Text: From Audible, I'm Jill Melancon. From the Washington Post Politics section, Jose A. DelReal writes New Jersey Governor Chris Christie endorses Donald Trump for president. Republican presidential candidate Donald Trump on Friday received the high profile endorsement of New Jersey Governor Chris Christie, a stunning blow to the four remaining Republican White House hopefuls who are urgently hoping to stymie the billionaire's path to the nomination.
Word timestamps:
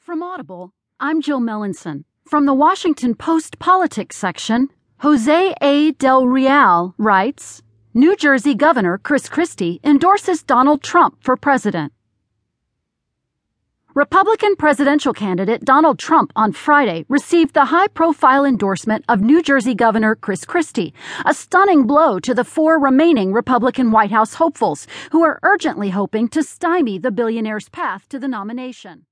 From 0.00 0.22
Audible, 0.22 0.72
I'm 0.98 1.20
Jill 1.20 1.40
Melancon. 1.40 2.04
From 2.26 2.46
the 2.46 2.54
Washington 2.54 3.14
Post 3.14 3.58
Politics 3.58 4.16
section, 4.16 4.70
Jose 5.00 5.54
A. 5.60 5.92
DelReal 5.92 6.94
writes 6.96 7.60
New 7.92 8.16
Jersey 8.16 8.54
Governor 8.54 8.96
Chris 8.96 9.28
Christie 9.28 9.78
endorses 9.84 10.42
Donald 10.42 10.82
Trump 10.82 11.22
for 11.22 11.36
president. 11.36 11.92
Republican 13.94 14.56
presidential 14.56 15.12
candidate 15.12 15.66
Donald 15.66 15.98
Trump 15.98 16.32
on 16.34 16.52
Friday 16.52 17.04
received 17.10 17.52
the 17.52 17.66
high 17.66 17.88
profile 17.88 18.46
endorsement 18.46 19.04
of 19.06 19.20
New 19.20 19.42
Jersey 19.42 19.74
Governor 19.74 20.14
Chris 20.14 20.46
Christie, 20.46 20.94
a 21.26 21.34
stunning 21.34 21.86
blow 21.86 22.18
to 22.20 22.32
the 22.32 22.44
four 22.44 22.80
remaining 22.80 23.34
Republican 23.34 23.90
White 23.92 24.12
House 24.12 24.34
hopefuls 24.34 24.86
who 25.12 25.22
are 25.22 25.38
urgently 25.42 25.90
hoping 25.90 26.26
to 26.28 26.42
stymie 26.42 26.98
the 26.98 27.12
billionaire's 27.12 27.68
path 27.68 28.08
to 28.08 28.18
the 28.18 28.28
nomination. 28.28 29.04